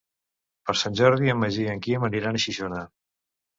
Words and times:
Per 0.69 0.73
Sant 0.83 0.97
Jordi 1.01 1.35
en 1.35 1.39
Magí 1.43 1.63
i 1.67 1.69
en 1.75 1.85
Quim 1.89 2.09
aniran 2.11 2.43
a 2.43 2.45
Xixona. 2.49 2.83